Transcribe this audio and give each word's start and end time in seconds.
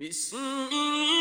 بسم 0.00 0.36
الله 0.36 1.17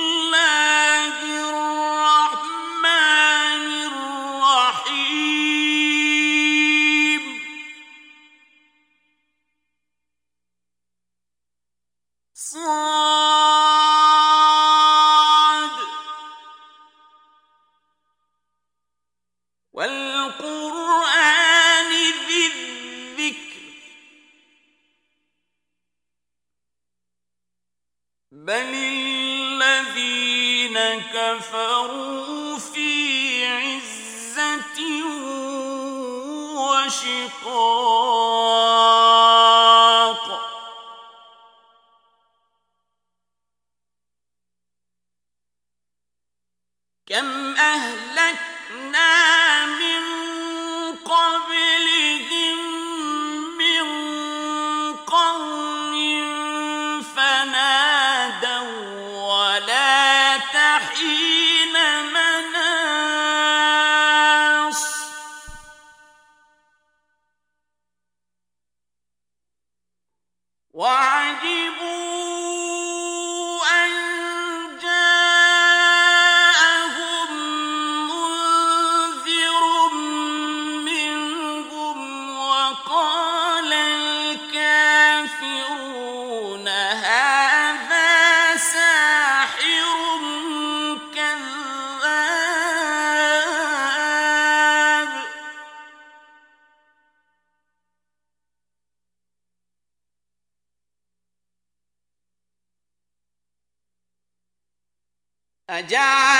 أجعل 105.77 106.36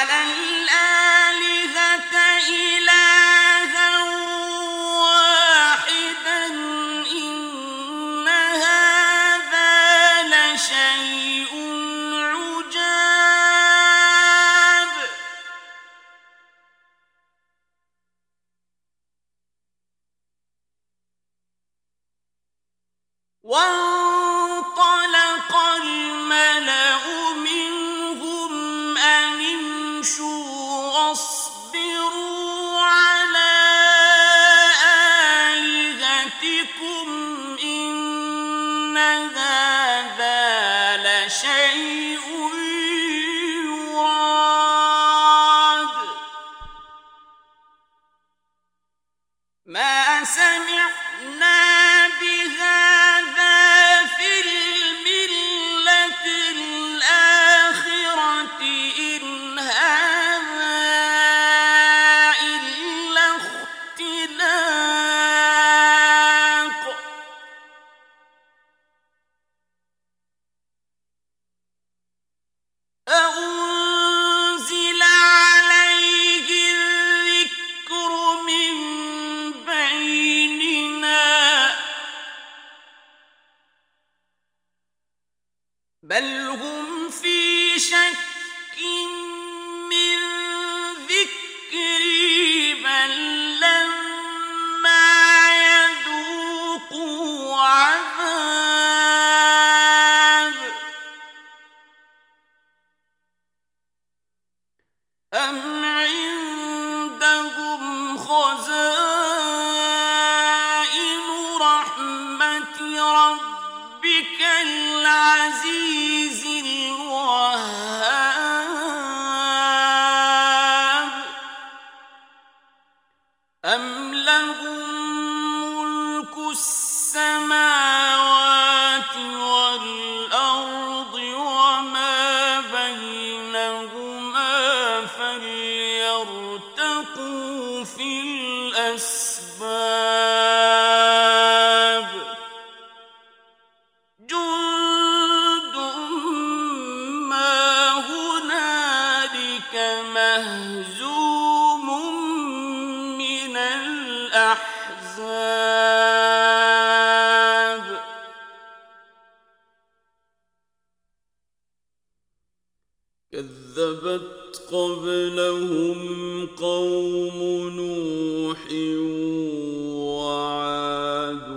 وعاد 170.18 171.50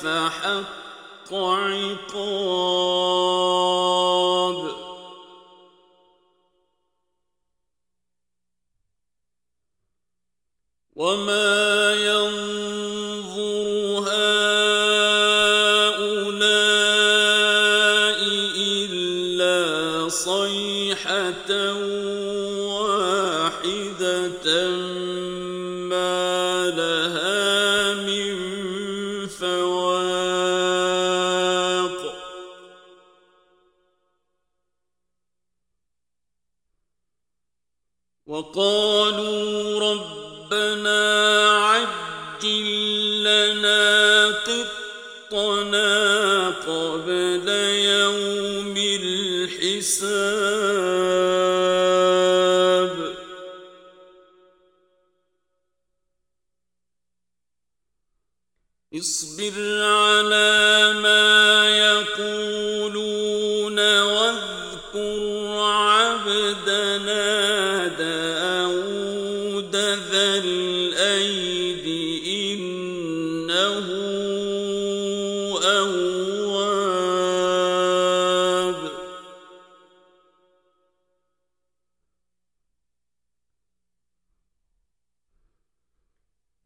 فحق 0.02 1.34
عقاب. 1.34 2.16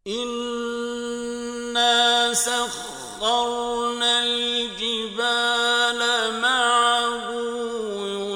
إنا 0.09 1.93
سخرنا 2.33 4.23
الجبال 4.23 6.01
معه 6.41 7.29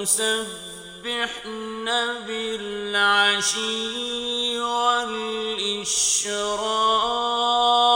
يسبحن 0.01 1.85
بالعشي 2.27 3.73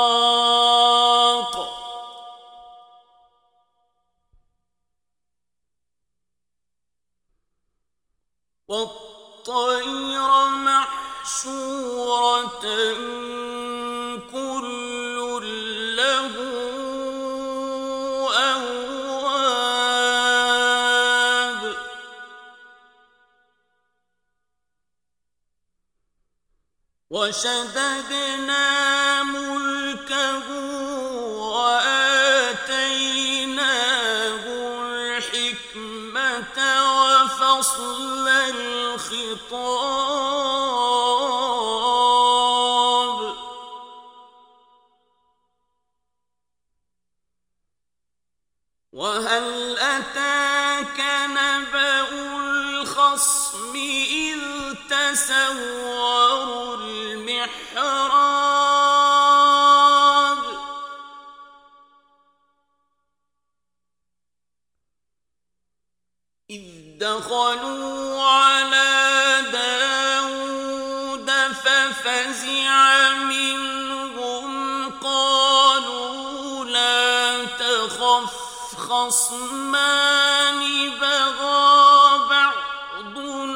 والإشراق 0.08 1.56
والطير 8.68 10.32
محشورة 10.66 11.68
من 12.98 13.07
وشددنا 27.28 28.64
ملكه 29.24 30.48
وآتيناه 31.50 32.84
الحكمة 34.84 36.58
وفصل 37.00 38.28
الخطاب. 38.28 39.38
الخصم 53.28 53.76
إذ 53.76 54.40
تسوروا 54.90 56.76
المحراب. 56.76 57.58
إذ 66.50 66.64
دخلوا 67.00 68.24
على 68.24 69.44
داود 69.52 71.30
ففزع 71.54 73.14
منهم 73.14 74.50
قالوا 75.00 76.66
لا 76.66 77.46
تخف 77.46 78.34
خصمان 78.78 80.60
بغى. 81.02 82.07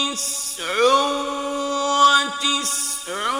تسع 0.00 0.64
وتسعون 2.00 3.39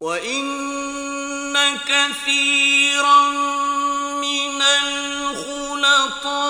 وإن 0.00 1.78
كثيرا 1.88 3.30
من 4.20 4.62
الخلطاء 4.82 6.49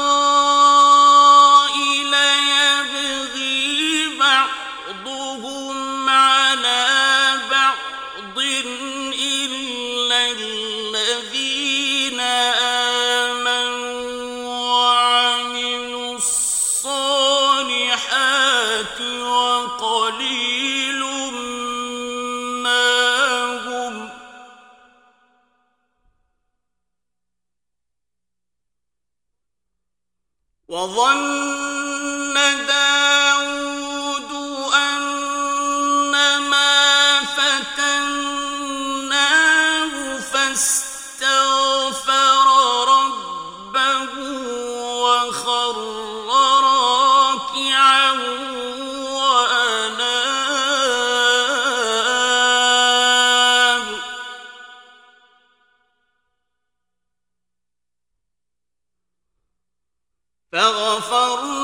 فغفرنا 60.53 61.60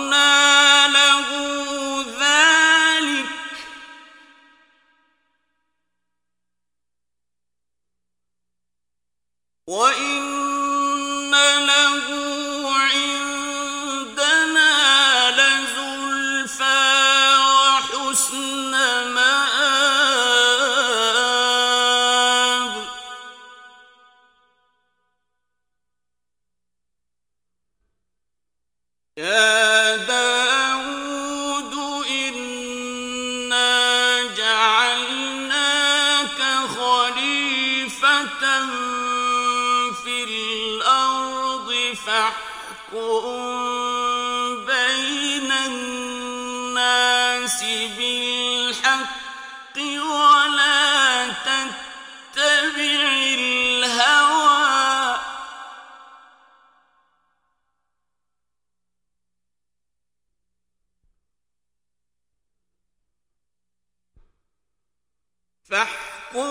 فاحكم 65.70 66.42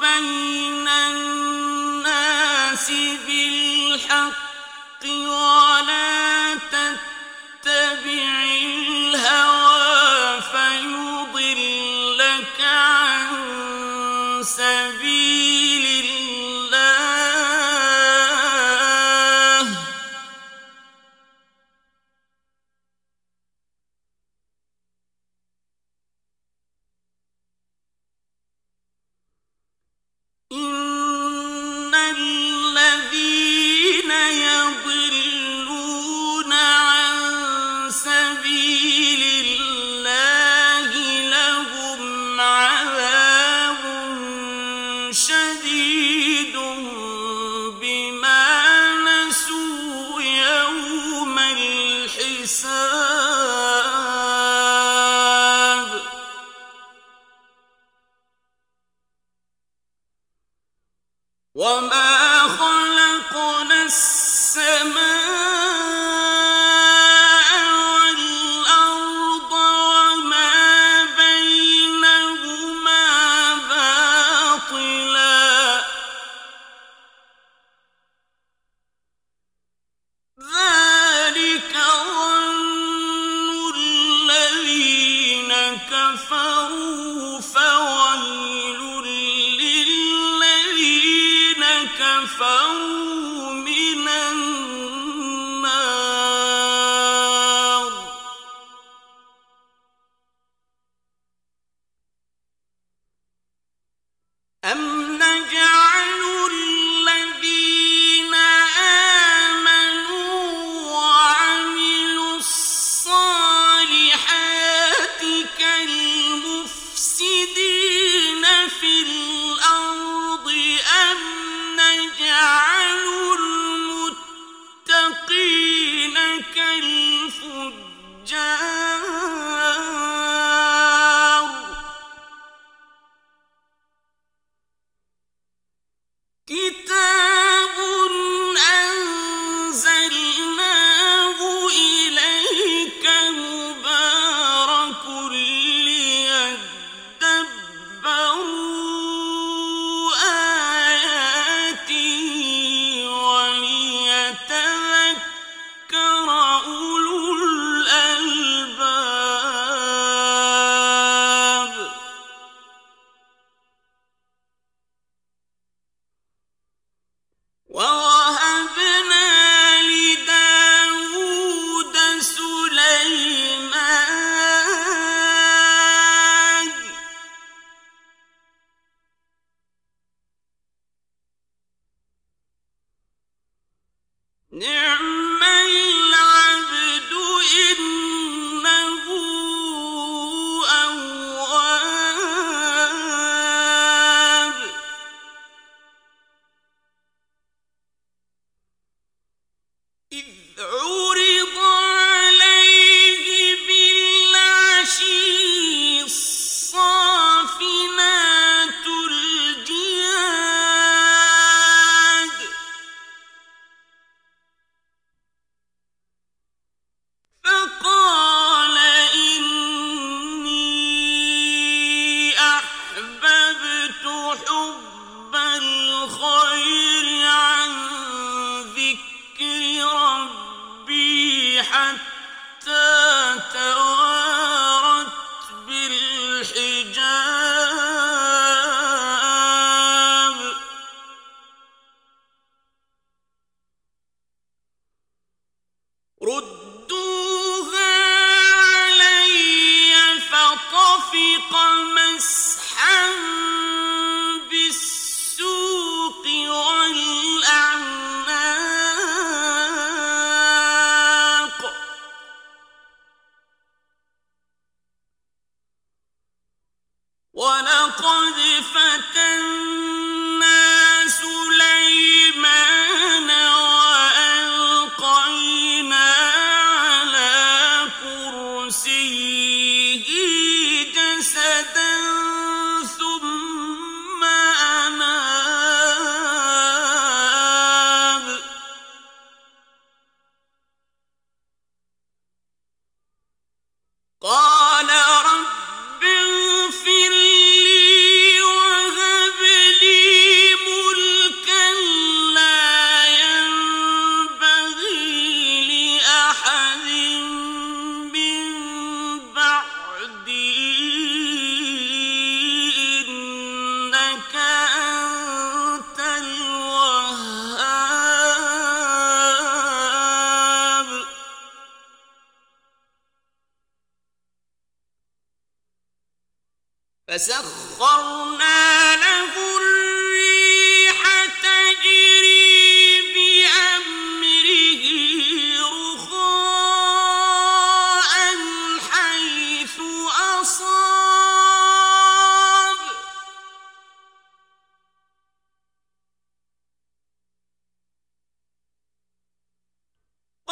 بين 0.00 0.88
الناس 0.88 2.90
بالحق 3.26 5.04
ولا 5.04 6.54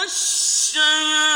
والشمال 0.00 1.29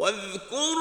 واذكر 0.00 0.76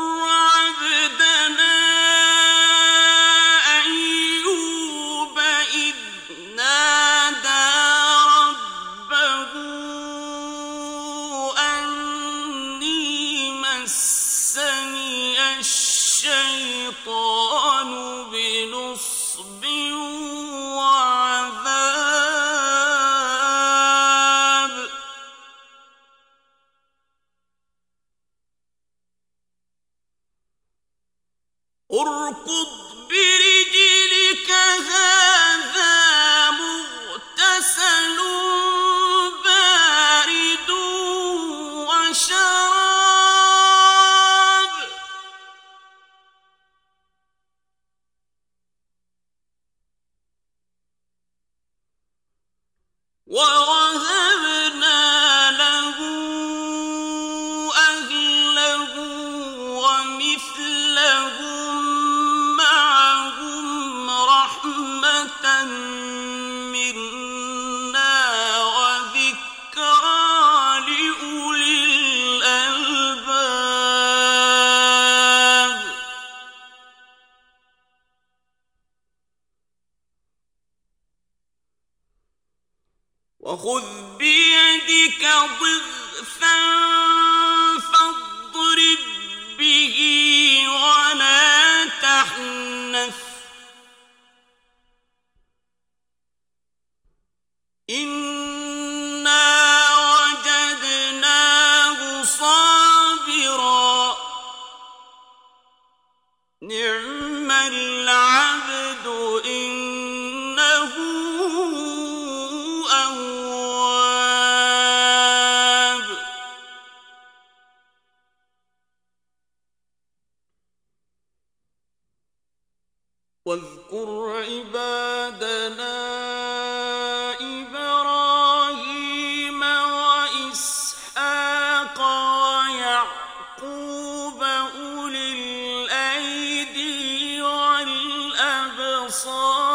الأبصار 139.10 139.69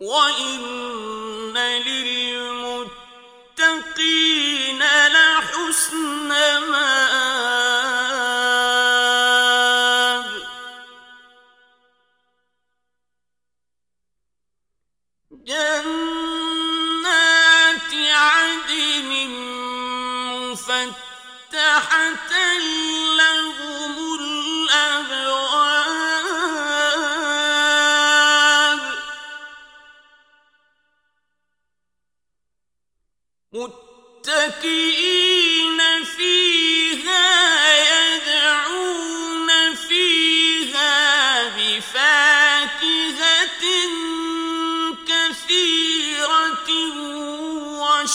وإن 0.00 1.56
لل 1.56 2.09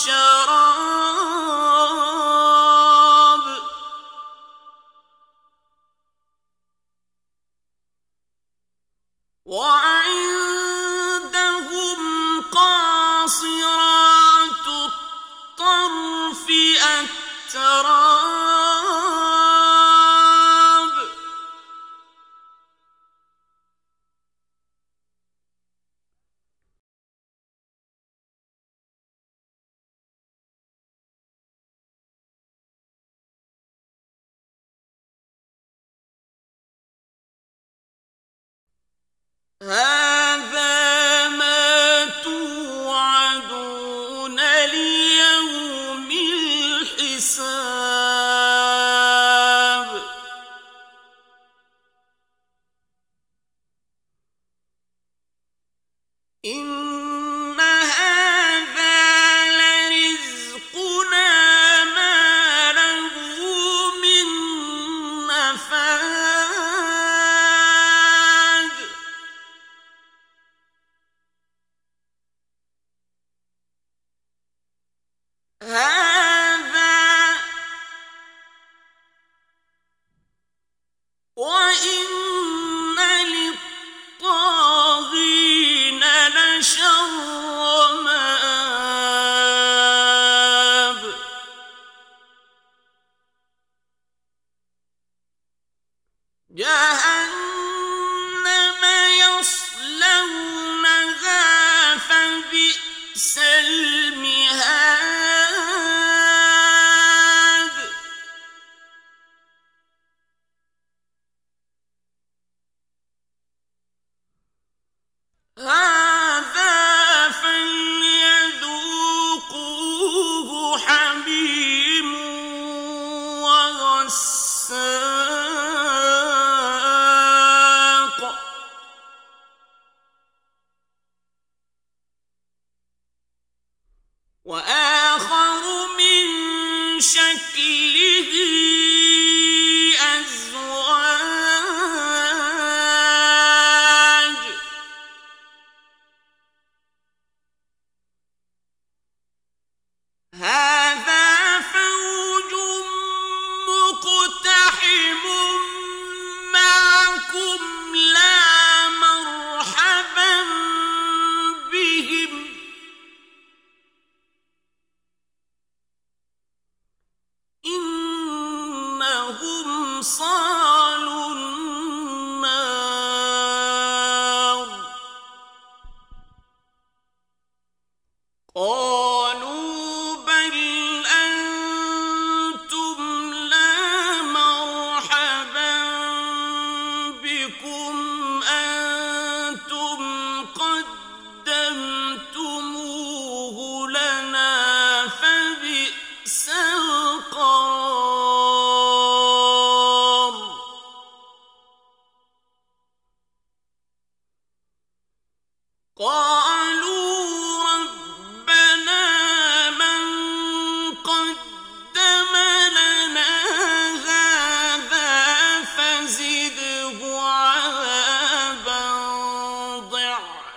وشراب 0.05 1.05
وعندهم 9.45 10.41
قاصرات 12.51 13.87
الطرف 14.67 16.47
أتراب. 16.81 17.94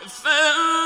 ضعفا 0.03 0.76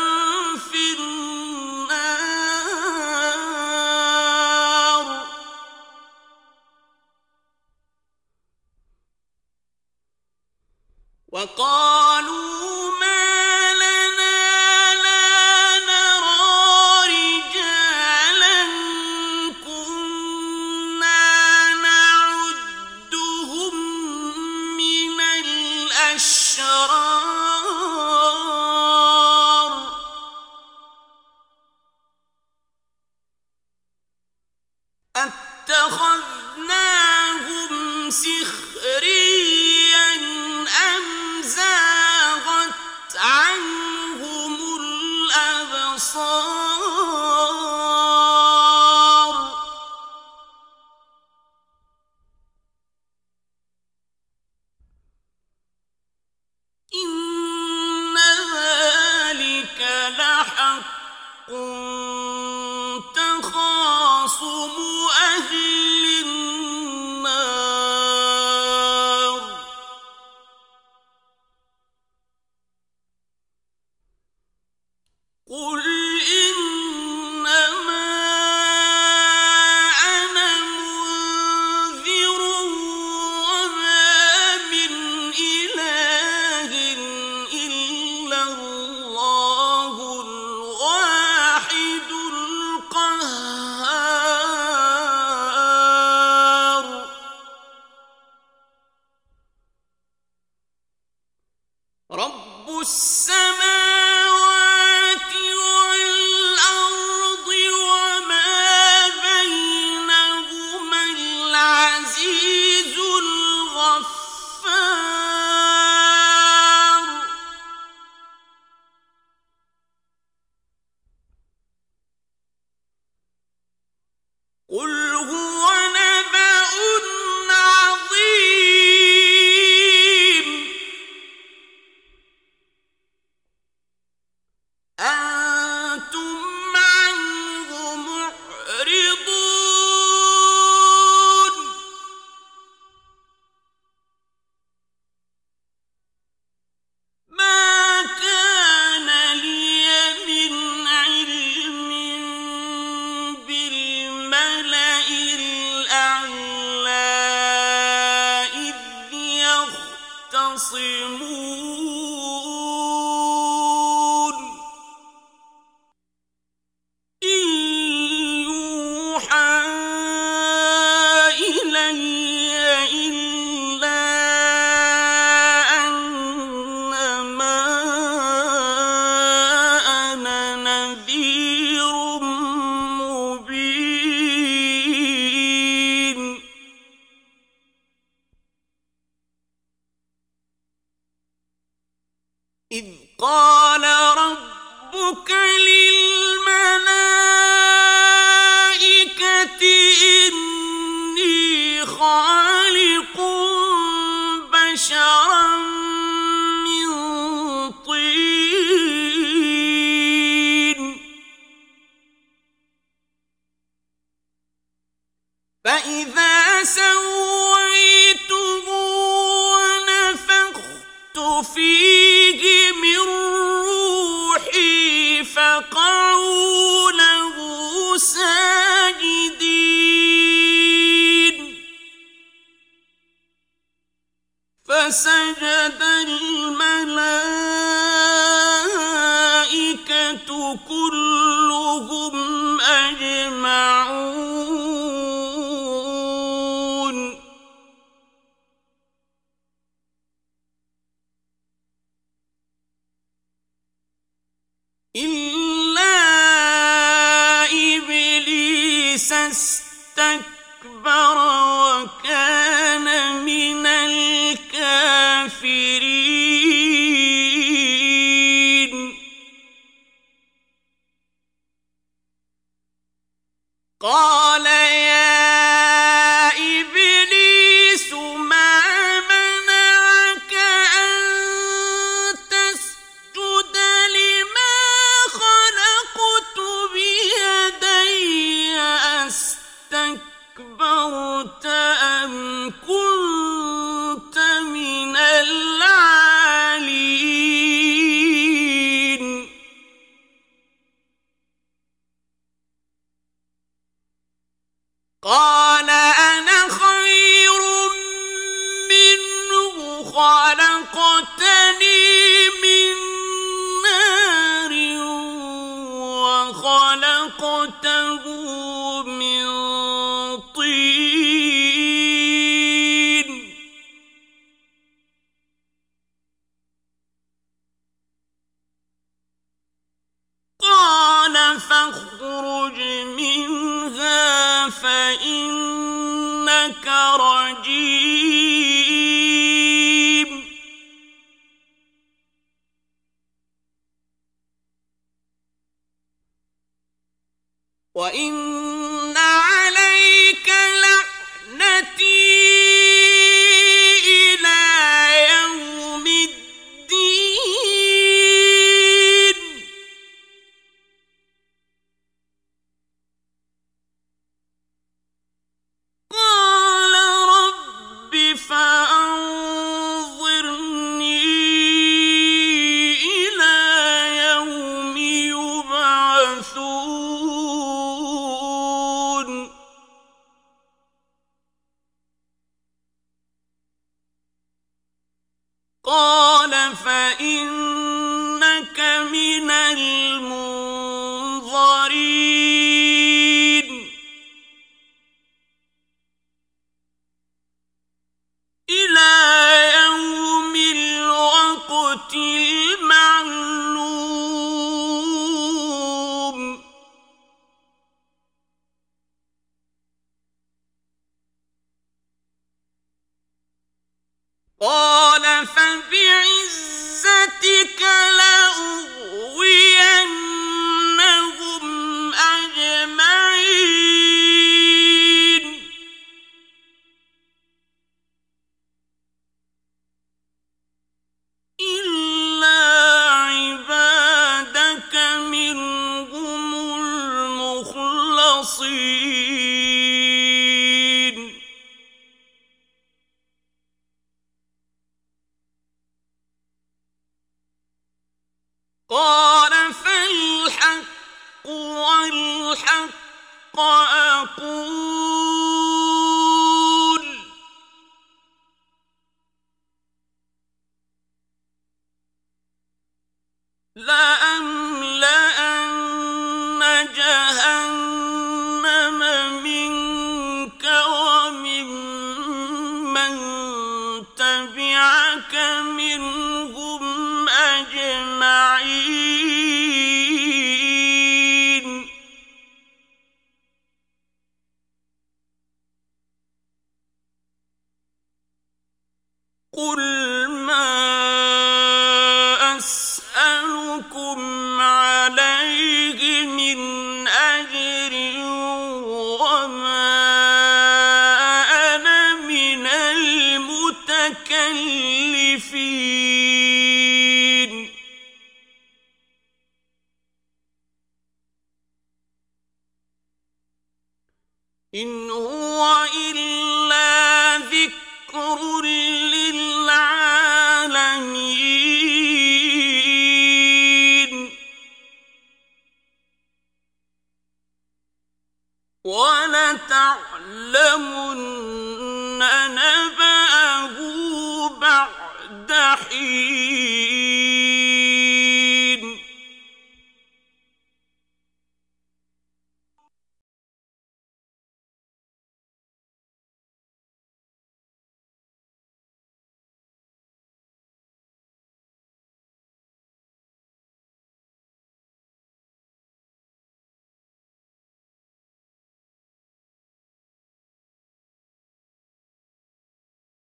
أسألكم 493.63 494.12